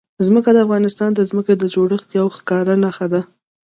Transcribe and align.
ځمکه 0.27 0.49
د 0.53 0.57
افغانستان 0.65 1.09
د 1.15 1.19
ځمکې 1.29 1.53
د 1.57 1.63
جوړښت 1.73 2.07
یوه 2.19 2.31
ښکاره 2.37 2.75
نښه 2.83 3.07
ده. 3.13 3.21